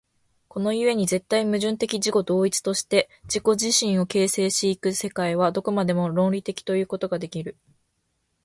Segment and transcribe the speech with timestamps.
[0.47, 7.55] この故に絶対矛盾的自己同一として自己自身を形成し行く世界は、どこまでも論理的ということができる。